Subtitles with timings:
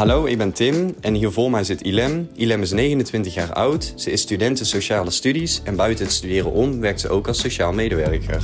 [0.00, 2.28] Hallo, ik ben Tim en hier voor mij zit Ilem.
[2.34, 6.80] Ilem is 29 jaar oud, ze is student sociale studies en buiten het studeren om
[6.80, 8.42] werkt ze ook als sociaal medewerker.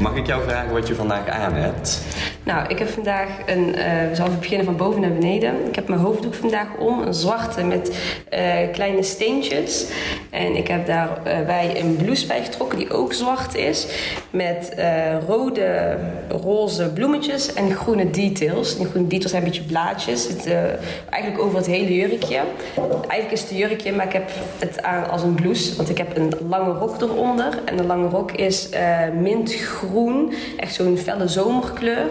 [0.00, 2.02] Mag ik jou vragen wat je vandaag aan hebt?
[2.44, 5.66] Nou, ik heb vandaag een, uh, we zullen beginnen van boven naar beneden.
[5.66, 7.98] Ik heb mijn hoofddoek vandaag om, een zwarte met
[8.34, 8.40] uh,
[8.72, 9.86] kleine steentjes.
[10.30, 13.86] En ik heb daarbij een blouse bij getrokken die ook zwart is.
[14.30, 14.84] Met uh,
[15.26, 15.96] rode,
[16.28, 18.76] roze bloemetjes en groene details.
[18.76, 20.28] Die groene details zijn een beetje blaadjes.
[20.28, 20.54] Het,
[21.10, 22.40] eigenlijk over het hele jurkje.
[23.08, 25.76] Eigenlijk is het een jurkje, maar ik heb het aan als een blouse.
[25.76, 27.58] Want ik heb een lange rok eronder.
[27.64, 28.68] En de lange rok is
[29.20, 30.34] mintgroen.
[30.56, 32.10] Echt zo'n felle zomerkleur.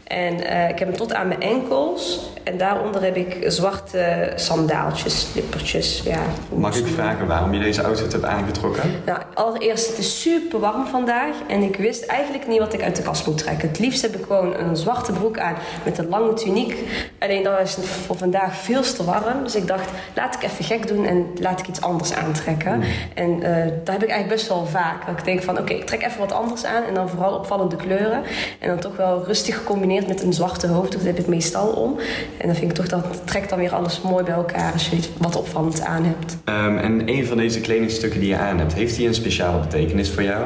[0.11, 2.29] En uh, ik heb hem tot aan mijn enkels.
[2.43, 6.01] En daaronder heb ik zwarte sandaaltjes, slippertjes.
[6.05, 6.19] Ja,
[6.53, 8.91] Mag ik vragen waarom je deze outfit hebt aangetrokken?
[9.05, 11.35] Nou, allereerst, het is super warm vandaag.
[11.47, 13.67] En ik wist eigenlijk niet wat ik uit de kast moet trekken.
[13.67, 16.75] Het liefst heb ik gewoon een zwarte broek aan met een lange tuniek.
[17.19, 19.43] Alleen dat was voor vandaag veel te warm.
[19.43, 22.75] Dus ik dacht, laat ik even gek doen en laat ik iets anders aantrekken.
[22.75, 22.83] Mm.
[23.13, 25.05] En uh, dat heb ik eigenlijk best wel vaak.
[25.05, 26.83] Dat ik denk van, oké, ik trek even wat anders aan.
[26.83, 28.23] En dan vooral opvallende kleuren.
[28.59, 31.03] En dan toch wel rustig gecombineerd met een zwarte hoofddoek.
[31.03, 31.99] Dat heb ik meestal om.
[32.37, 34.99] En dan vind ik toch dat trekt dan weer alles mooi bij elkaar als je
[35.17, 36.37] wat opvallend aan hebt.
[36.45, 40.09] Um, en een van deze kledingstukken die je aan hebt, heeft die een speciale betekenis
[40.09, 40.45] voor jou?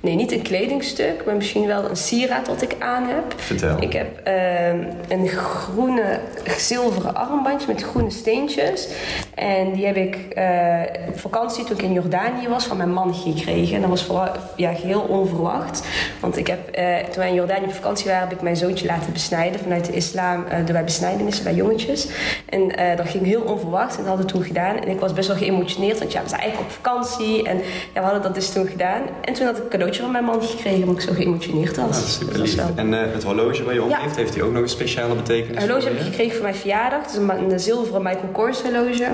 [0.00, 3.24] Nee, niet een kledingstuk, maar misschien wel een sieraad dat ik aan heb.
[3.36, 3.76] Vertel.
[3.80, 4.68] Ik heb uh,
[5.08, 6.20] een groene
[6.56, 8.88] zilveren armbandje met groene steentjes.
[9.34, 13.14] En die heb ik uh, op vakantie toen ik in Jordanië was van mijn man
[13.14, 13.74] gekregen.
[13.74, 15.86] En dat was vooral ja, geheel onverwacht.
[16.20, 18.86] Want ik heb, uh, toen wij in Jordanië op vakantie waren, heb ik mijn zoontje
[18.86, 20.44] laten besnijden vanuit de islam.
[20.44, 22.08] Uh, door bij besnijdenissen bij jongetjes.
[22.48, 24.76] En dat ging heel onverwacht en dat hadden we toen gedaan.
[24.76, 27.48] En ik was best wel geëmotioneerd, want ja, we zijn eigenlijk op vakantie.
[27.48, 27.56] En
[27.94, 29.02] ja, we hadden dat dus toen gedaan.
[29.24, 32.00] En toen had ik een cadeautje van mijn man gekregen, omdat ik zo geëmotioneerd was.
[32.00, 32.56] Ja, super lief.
[32.74, 34.00] En uh, het horloge waar je om ja.
[34.00, 35.62] heeft, heeft hij ook nog een speciale betekenis?
[35.62, 37.00] Een horloge heb ik gekregen voor mijn verjaardag.
[37.00, 39.10] Het is een, een zilveren Michael Kors horloge.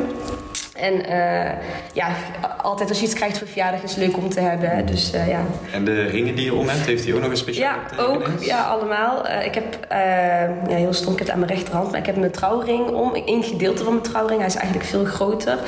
[0.75, 1.51] En uh,
[1.93, 2.09] ja,
[2.63, 4.87] altijd als je iets krijgt voor verjaardag is het leuk om te hebben.
[4.87, 5.45] Dus, uh, ja.
[5.73, 8.31] En de ringen die je om hebt, heeft hij ook nog een speciale Ja, ook.
[8.41, 9.27] Ja, allemaal.
[9.27, 9.87] Uh, ik heb,
[10.69, 13.13] ja, heel stom, ik heb het aan mijn rechterhand, maar ik heb mijn trouwring om.
[13.27, 15.59] Eén gedeelte van mijn trouwring, hij is eigenlijk veel groter.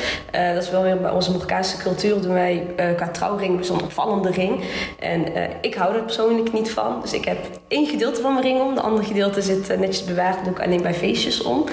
[0.54, 2.66] dat is wel weer bij onze Marokkaanse cultuur doen wij
[2.96, 4.64] qua trouwring zo'n opvallende ring.
[4.98, 5.24] En
[5.60, 7.00] ik hou er persoonlijk niet van.
[7.00, 8.74] Dus ik heb één gedeelte van mijn ring om.
[8.74, 11.64] De andere gedeelte zit netjes bewaard, doe ik alleen bij feestjes om.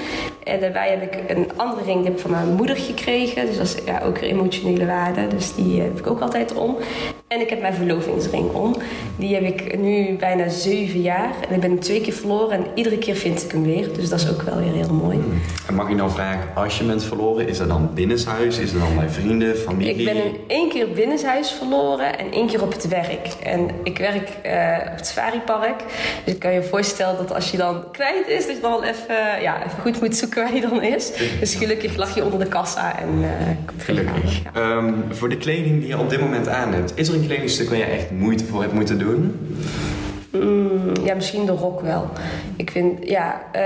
[0.44, 3.46] En daarbij heb ik een andere ring, die heb ik van mijn moeder gekregen.
[3.46, 5.28] Dus dat is ja, ook weer emotionele waarde.
[5.28, 6.78] Dus die heb ik ook altijd om.
[7.34, 8.76] En ik heb mijn verlovingsring om.
[9.16, 11.32] Die heb ik nu bijna zeven jaar.
[11.50, 13.94] En ik ben hem twee keer verloren en iedere keer vind ik hem weer.
[13.94, 15.18] Dus dat is ook wel weer heel mooi.
[15.18, 15.42] Hmm.
[15.68, 18.58] En mag ik nou vragen, als je bent verloren, is dat dan binnenshuis?
[18.58, 19.96] Is dat dan bij vrienden, familie?
[19.96, 23.28] Ik ben één keer binnenshuis verloren en één keer op het werk.
[23.44, 25.84] En ik werk uh, op het Safari-park.
[26.24, 29.42] Dus ik kan je voorstellen dat als je dan kwijt is, dat je dan even,
[29.42, 31.12] ja, even goed moet zoeken waar je dan is.
[31.40, 33.28] Dus gelukkig lag je onder de kassa en uh,
[33.66, 34.42] komt Gelukkig.
[34.54, 34.76] Ja.
[34.76, 37.70] Um, voor de kleding die je op dit moment aan hebt, is er een kledingstuk
[37.70, 39.36] waar je echt moeite voor hebt moeten doen?
[40.42, 42.10] Mm, ja, misschien de rok wel.
[42.56, 43.62] Ik vind, ja, uh,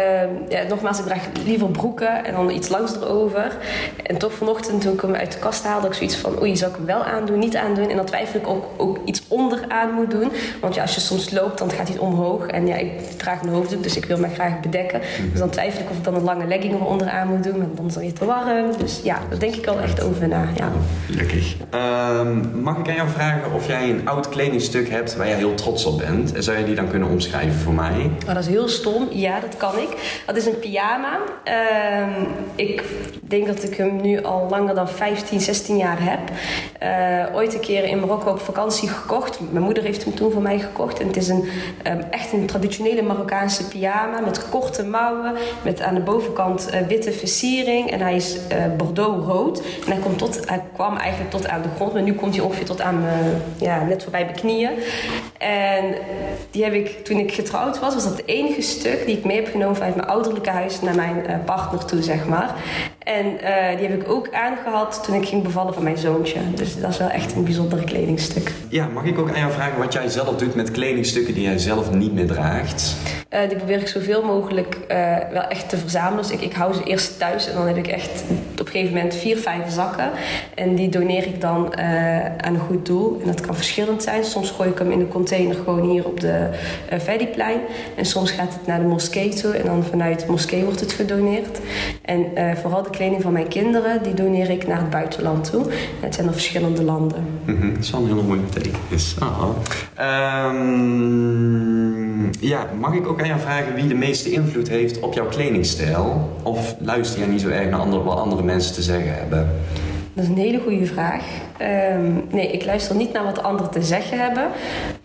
[0.50, 3.58] ja, nogmaals, ik draag liever broeken en dan iets langs erover.
[4.04, 6.72] En toch vanochtend, toen ik hem uit de kast haalde, ik zoiets van, oei, zou
[6.72, 7.90] ik hem wel aandoen, niet aandoen?
[7.90, 10.32] En dan twijfel ik ook, ook iets onderaan moet doen.
[10.62, 12.46] Want ja, als je soms loopt, dan gaat hij omhoog.
[12.46, 15.00] En ja, ik draag een hoofddoek, dus ik wil me graag bedekken.
[15.00, 15.30] Mm-hmm.
[15.30, 17.58] Dus dan twijfel ik of ik dan een lange legging er onderaan moet doen.
[17.58, 18.78] Want dan is het weer te warm.
[18.78, 20.46] Dus ja, daar denk ik al echt over na.
[20.56, 20.72] Ja.
[21.06, 21.56] Gelukkig.
[21.74, 25.54] Um, mag ik aan jou vragen of jij een oud kledingstuk hebt waar je heel
[25.54, 26.34] trots op bent?
[26.34, 28.12] En zou die dan kunnen omschrijven voor mij?
[28.28, 29.08] Oh, dat is heel stom.
[29.12, 30.22] Ja, dat kan ik.
[30.26, 31.18] Dat is een pyjama.
[31.46, 32.08] Uh,
[32.56, 32.84] ik
[33.22, 36.20] denk dat ik hem nu al langer dan 15, 16 jaar heb.
[36.84, 39.40] Uh, ooit een keer in Marokko op vakantie gekocht.
[39.52, 41.00] Mijn moeder heeft hem toen voor mij gekocht.
[41.00, 41.50] En het is een,
[41.88, 45.36] um, echt een traditionele Marokkaanse pyjama met korte mouwen.
[45.64, 47.92] Met aan de bovenkant uh, witte versiering.
[47.92, 49.62] En hij is uh, bordeaux-rood.
[49.86, 51.94] En hij, komt tot, hij kwam eigenlijk tot aan de grond.
[51.94, 54.72] Maar nu komt hij ongeveer tot aan mijn, ja, net voorbij mijn knieën.
[55.38, 55.96] En
[56.52, 59.36] die heb ik, toen ik getrouwd was, was dat het enige stuk die ik mee
[59.36, 62.56] heb genomen vanuit mijn ouderlijke huis naar mijn uh, partner toe, zeg maar.
[63.08, 66.40] En uh, die heb ik ook aangehad toen ik ging bevallen van mijn zoontje.
[66.56, 68.52] Dus dat is wel echt een bijzondere kledingstuk.
[68.70, 71.58] Ja, mag ik ook aan jou vragen wat jij zelf doet met kledingstukken die jij
[71.58, 72.96] zelf niet meer draagt?
[73.34, 74.78] Uh, die probeer ik zoveel mogelijk
[75.32, 76.24] wel echt te verzamelen.
[76.24, 78.24] Dus ik, ik hou ze eerst thuis en dan heb ik echt
[78.60, 80.12] op een gegeven moment vier, vijf zakken.
[80.56, 83.20] En die doneer ik dan eh, aan een goed doel.
[83.22, 84.24] En dat kan verschillend zijn.
[84.24, 86.50] Soms gooi ik hem in een container gewoon hier op de
[86.94, 87.48] uh.
[87.96, 89.54] En soms gaat het naar de moskee toe.
[89.54, 91.60] En dan vanuit de moskee wordt het gedoneerd.
[92.02, 92.26] En
[92.62, 95.66] vooral de kleding van mijn kinderen, die doneer ik naar het buitenland toe.
[96.00, 97.26] Het zijn er verschillende landen.
[97.46, 97.74] Mm -hmm.
[97.74, 99.16] Dat is wel een hele mooie betekenis.
[99.22, 99.50] Oh.
[100.52, 105.28] Um, ja, mag ik ook aan jou vragen wie de meeste invloed heeft op jouw
[105.28, 106.38] kledingstijl?
[106.44, 109.50] Of luister jij niet zo erg naar andere, wat andere mensen te zeggen hebben?
[110.18, 111.24] Dat is een hele goede vraag.
[111.94, 114.44] Um, nee, ik luister niet naar wat anderen te zeggen hebben.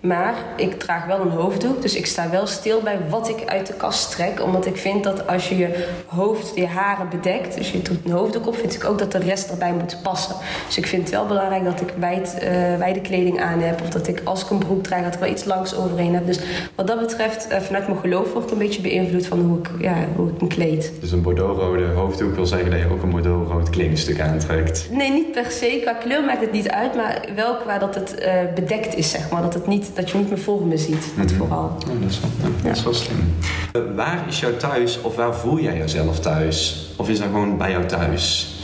[0.00, 1.82] Maar ik draag wel een hoofddoek.
[1.82, 4.42] Dus ik sta wel stil bij wat ik uit de kast trek.
[4.42, 7.56] Omdat ik vind dat als je je hoofd, je haren bedekt.
[7.56, 8.56] Dus je doet een hoofddoek op.
[8.56, 10.34] Vind ik ook dat de rest erbij moet passen.
[10.66, 12.48] Dus ik vind het wel belangrijk dat ik wijd, uh,
[12.78, 13.80] wijde kleding aan heb.
[13.80, 16.26] Of dat ik als ik een broek draag, dat ik wel iets langs overheen heb.
[16.26, 16.40] Dus
[16.74, 19.94] wat dat betreft, uh, vanuit mijn geloof wordt een beetje beïnvloed van hoe ik, ja,
[20.16, 20.92] hoe ik me kleed.
[21.00, 24.88] Dus een bordeauxrode hoofddoek wil zeggen dat je ook een bordeauxrood kledingstuk aantrekt?
[24.90, 25.78] Nee, niet per se.
[25.82, 29.30] Qua kleur maakt het niet uit, maar wel qua dat het uh, bedekt is, zeg
[29.30, 29.42] maar.
[29.42, 31.36] Dat, het niet, dat je niet meer vormen ziet, dat mm -hmm.
[31.36, 31.64] vooral.
[31.64, 33.34] Oh, dat, is wel, ja, dat is wel slim.
[33.72, 36.86] Uh, waar is jouw thuis of waar voel jij jezelf thuis?
[36.96, 38.56] Of is dat gewoon bij jou thuis?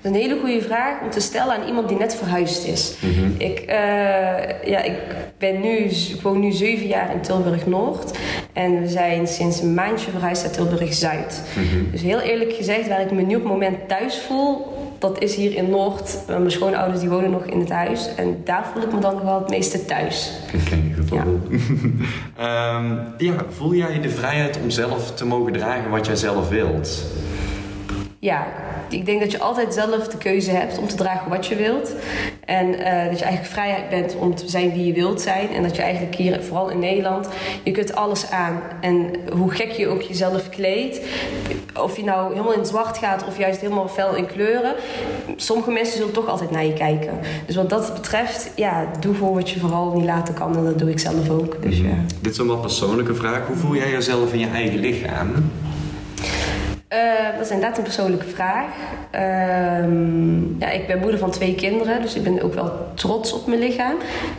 [0.00, 2.94] Dat is een hele goede vraag om te stellen aan iemand die net verhuisd is.
[3.00, 3.34] Mm -hmm.
[3.38, 3.74] ik, uh,
[4.64, 4.98] ja, ik,
[5.38, 8.18] ben nu, ik woon nu zeven jaar in Tilburg-Noord.
[8.52, 11.42] En we zijn sinds een maandje verhuisd naar Tilburg-Zuid.
[11.56, 11.90] Mm -hmm.
[11.90, 15.34] Dus heel eerlijk gezegd, waar ik me nu op het moment thuis voel dat is
[15.34, 16.18] hier in Noord.
[16.26, 18.14] Mijn schoonouders die wonen nog in het huis.
[18.14, 20.32] En daar voel ik me dan nog wel het meeste thuis.
[21.10, 21.24] Ja.
[22.76, 22.98] um,
[23.28, 27.04] ja, voel jij de vrijheid om zelf te mogen dragen wat jij zelf wilt?
[28.18, 28.46] Ja,
[28.88, 31.92] ik denk dat je altijd zelf de keuze hebt om te dragen wat je wilt.
[32.44, 32.74] En uh,
[33.08, 35.50] dat je eigenlijk vrijheid bent om te zijn wie je wilt zijn.
[35.50, 37.28] En dat je eigenlijk hier, vooral in Nederland,
[37.62, 38.60] je kunt alles aan.
[38.80, 41.00] En hoe gek je ook jezelf kleedt,
[41.74, 44.74] of je nou helemaal in het zwart gaat of juist helemaal fel in kleuren,
[45.36, 47.18] sommige mensen zullen toch altijd naar je kijken.
[47.46, 50.56] Dus wat dat betreft, ja, doe voor wat je vooral niet laten kan.
[50.56, 51.62] En dat doe ik zelf ook.
[51.62, 52.04] Dus, ja.
[52.20, 53.46] Dit is een wat persoonlijke vraag.
[53.46, 55.28] Hoe voel jij jezelf in je eigen lichaam?
[56.92, 58.66] Uh, dat is inderdaad een persoonlijke vraag.
[59.14, 59.20] Uh,
[60.58, 63.60] ja, ik ben moeder van twee kinderen, dus ik ben ook wel trots op mijn
[63.60, 63.94] lichaam.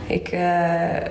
[0.06, 0.40] Ik uh,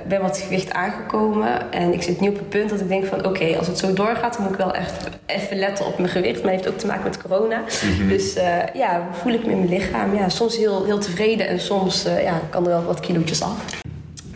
[0.07, 3.17] ben wat gewicht aangekomen en ik zit nu op het punt dat ik denk van...
[3.17, 6.09] oké, okay, als het zo doorgaat, dan moet ik wel echt even letten op mijn
[6.09, 6.43] gewicht.
[6.43, 7.57] Maar het heeft ook te maken met corona.
[7.57, 8.07] Mm -hmm.
[8.07, 8.33] Dus
[8.73, 10.15] ja, hoe voel ik me in mijn lichaam?
[10.15, 13.78] Ja, soms heel, heel tevreden en soms ja, kan er wel wat kilootjes af.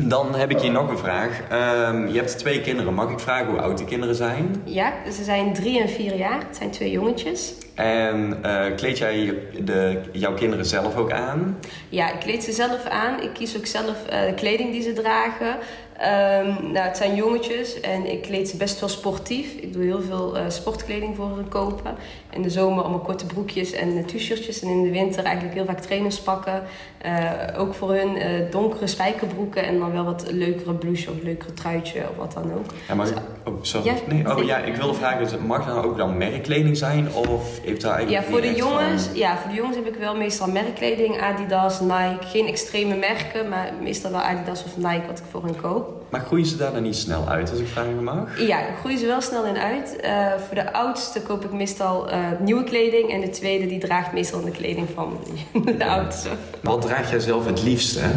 [0.05, 1.39] Dan heb ik hier nog een vraag.
[1.51, 2.93] Um, je hebt twee kinderen.
[2.93, 4.61] Mag ik vragen hoe oud die kinderen zijn?
[4.63, 6.39] Ja, ze zijn drie en vier jaar.
[6.47, 7.53] Het zijn twee jongetjes.
[7.75, 9.33] En uh, kleed jij
[9.63, 11.57] de, jouw kinderen zelf ook aan?
[11.89, 13.21] Ja, ik kleed ze zelf aan.
[13.21, 15.57] Ik kies ook zelf uh, de kleding die ze dragen.
[15.93, 19.53] Um, nou, het zijn jongetjes en ik kleed ze best wel sportief.
[19.53, 21.95] Ik doe heel veel uh, sportkleding voor hen kopen.
[22.29, 24.61] In de zomer allemaal korte broekjes en t-shirtjes.
[24.61, 26.63] En in de winter eigenlijk heel vaak trainerspakken.
[27.05, 28.17] Uh, ook voor hun
[28.49, 32.65] donkere spijkerbroeken en dan wel wat leukere blouses of leukere truitje of wat dan ook.
[32.87, 33.07] Ja, maar,
[33.45, 33.87] oh, sorry.
[33.87, 37.13] Ja, nee, oh, ja, ik wilde vragen, mag dat ook dan merkkleding zijn?
[37.13, 39.15] Of heeft daar eigenlijk ja, voor de jongens, van...
[39.15, 41.21] ja, voor de jongens heb ik wel meestal merkkleding.
[41.21, 42.17] Adidas, Nike.
[42.25, 46.01] Geen extreme merken, maar meestal wel Adidas of Nike wat ik voor hen koop.
[46.09, 48.39] Maar groeien ze daar dan niet snel uit, als ik vragen mag?
[48.39, 49.97] Ja, groeien ze wel snel in uit.
[50.03, 53.11] Uh, voor de oudste koop ik meestal uh, nieuwe kleding.
[53.11, 55.17] En de tweede die draagt meestal de kleding van
[55.65, 55.97] de ja.
[55.97, 56.29] oudste.
[56.61, 58.09] Wat draag jij zelf het liefst, hè?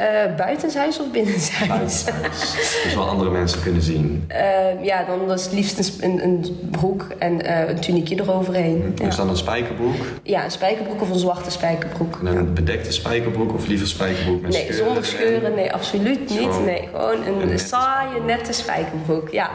[0.00, 1.68] Uh, buitenshuis of binnenshuis?
[1.68, 2.80] Buitenshuis.
[2.84, 4.24] dus wel andere mensen kunnen zien.
[4.30, 8.92] Uh, ja, dan is het liefst een, een broek en uh, een tuniekje eroverheen.
[8.94, 9.22] Dus ja.
[9.22, 9.94] dan een spijkerbroek?
[10.22, 12.18] Ja, een spijkerbroek of een zwarte spijkerbroek.
[12.24, 14.84] En een bedekte spijkerbroek of liever spijkerbroek met nee, scheuren?
[14.84, 15.54] Nee, zonder scheuren.
[15.54, 16.54] Nee, absoluut niet.
[16.54, 16.62] Zo.
[16.64, 19.28] Nee, gewoon een, een saaie, nette spijkerbroek.
[19.28, 19.50] Ja.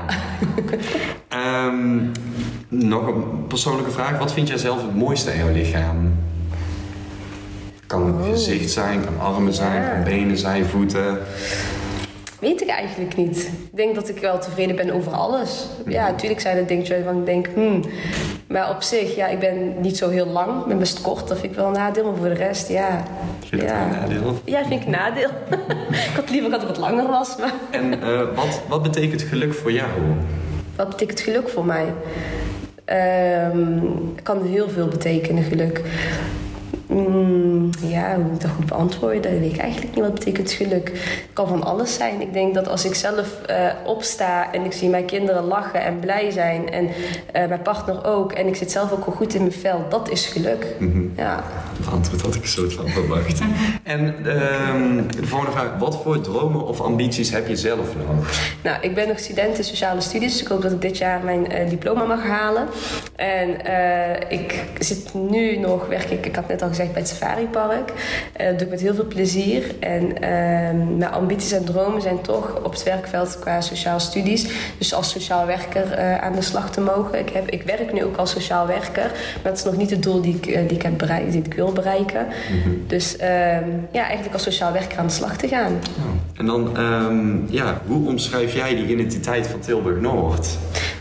[1.68, 2.12] um,
[2.68, 4.18] nog een persoonlijke vraag.
[4.20, 6.14] Wat vind jij zelf het mooiste aan jouw lichaam?
[7.88, 8.30] Kan oh.
[8.30, 9.90] gezicht zijn, kan armen zijn, ja.
[9.90, 11.18] kan benen zijn, voeten.
[12.40, 13.38] Weet ik eigenlijk niet.
[13.72, 15.66] Ik denk dat ik wel tevreden ben over alles.
[15.88, 17.82] Ja, natuurlijk zijn er dingetjes waarvan ik denk, hmm.
[18.48, 20.62] Maar op zich, ja, ik ben niet zo heel lang.
[20.62, 21.28] Ik ben best kort.
[21.28, 22.04] Dat vind ik wel een nadeel.
[22.04, 23.04] Maar voor de rest, ja.
[23.40, 23.88] Vind je ja.
[23.88, 24.40] dat een nadeel?
[24.46, 25.30] Ja, vind ik een nadeel.
[26.10, 27.38] ik had liever dat het wat langer was.
[27.38, 29.90] Maar en uh, wat, wat betekent geluk voor jou?
[30.76, 31.86] Wat betekent geluk voor mij?
[33.54, 35.82] Um, kan heel veel betekenen, geluk.
[36.96, 39.22] Mm, ja, hoe moet ik dat goed beantwoorden?
[39.22, 40.04] Dat weet ik eigenlijk niet.
[40.04, 40.90] Wat betekent geluk?
[40.94, 42.22] Het kan van alles zijn.
[42.22, 46.00] Ik denk dat als ik zelf uh, opsta en ik zie mijn kinderen lachen en
[46.00, 46.72] blij zijn...
[46.72, 46.92] en uh,
[47.32, 50.26] mijn partner ook, en ik zit zelf ook wel goed in mijn vel, dat is
[50.26, 50.76] geluk.
[50.80, 51.14] Mm -hmm.
[51.18, 51.44] Ja.
[51.78, 53.40] Het antwoord had ik soort van verwacht.
[53.84, 55.78] en uh, de volgende vraag.
[55.80, 58.30] Wat voor dromen of ambities heb je zelf nog?
[58.64, 60.32] Nou, ik ben nog student in sociale studies.
[60.32, 62.68] Dus ik hoop dat ik dit jaar mijn uh, diploma mag halen.
[63.16, 63.50] En
[64.30, 67.94] ik zit nu nog, werk ik, ik had net al gezegd, bij het Safari Park.
[68.42, 69.76] Uh, dat doe ik met heel veel plezier.
[69.80, 70.20] En uh,
[70.98, 74.48] mijn ambities en dromen zijn toch op het werkveld qua sociaal studies.
[74.78, 77.20] Dus als sociaal werker uh, aan de slag te mogen.
[77.20, 79.12] Ik, heb, ik werk nu ook als sociaal werker.
[79.14, 81.54] Maar dat is nog niet het doel die ik, die ik, heb bereikt, die ik
[81.54, 82.26] wil bereiken.
[82.26, 82.84] Mm -hmm.
[82.88, 85.74] Dus ehm, ja, eigenlijk als sociaal werker aan de slag te gaan.
[85.74, 86.40] Oh.
[86.40, 90.48] En dan, um, ja, hoe omschrijf jij die identiteit van Tilburg-Noord?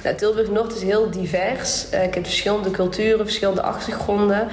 [0.04, 1.86] Nou, Tilburg-Noord is heel divers.
[1.94, 4.48] Uh, ik heb verschillende culturen, verschillende achtergronden.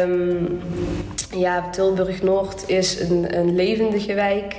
[0.00, 0.60] Um,
[1.36, 4.56] ja, Tilburg-Noord is een, een levendige wijk.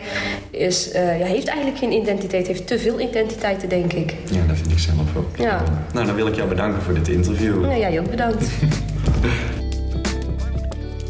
[0.51, 4.15] Is, uh, ja, heeft eigenlijk geen identiteit, heeft te veel identiteiten, denk ik.
[4.31, 5.37] Ja, dat vind ik zelf ook.
[5.37, 5.63] Ja.
[5.93, 7.61] Nou, dan wil ik jou bedanken voor dit interview.
[7.61, 8.45] Nou, jij ook bedankt.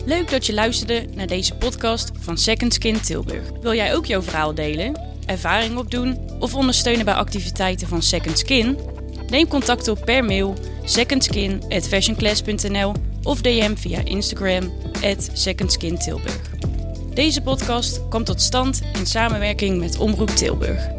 [0.05, 3.43] Leuk dat je luisterde naar deze podcast van Second Skin Tilburg.
[3.61, 8.77] Wil jij ook jouw verhaal delen, ervaring opdoen of ondersteunen bij activiteiten van Second Skin?
[9.29, 12.93] Neem contact op per mail secondskin@fashionclass.nl
[13.23, 14.71] of DM via Instagram
[15.33, 16.41] @secondskintilburg.
[17.13, 20.98] Deze podcast komt tot stand in samenwerking met Omroep Tilburg.